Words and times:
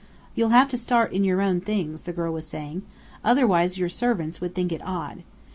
"You'll 0.33 0.49
have 0.49 0.67
to 0.69 0.79
start 0.79 1.13
in 1.13 1.23
your 1.23 1.43
own 1.43 1.61
things," 1.61 2.01
the 2.01 2.11
girl 2.11 2.33
was 2.33 2.47
saying, 2.47 2.81
"otherwise 3.23 3.77
your 3.77 3.87
servants 3.89 4.41
would 4.41 4.55
think 4.55 4.71
it 4.71 4.81
odd. 4.83 5.21